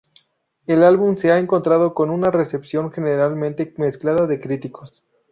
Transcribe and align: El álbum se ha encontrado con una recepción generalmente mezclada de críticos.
El 0.65 0.81
álbum 0.81 1.15
se 1.15 1.31
ha 1.31 1.37
encontrado 1.37 1.93
con 1.93 2.09
una 2.09 2.31
recepción 2.31 2.91
generalmente 2.91 3.71
mezclada 3.77 4.25
de 4.25 4.39
críticos. 4.41 5.05